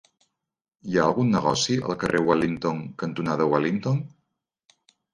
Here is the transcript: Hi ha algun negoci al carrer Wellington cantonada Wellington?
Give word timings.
Hi 0.91 0.97
ha 0.97 1.03
algun 1.09 1.29
negoci 1.35 1.77
al 1.91 1.95
carrer 2.05 2.23
Wellington 2.31 2.83
cantonada 3.05 3.51
Wellington? 3.55 4.05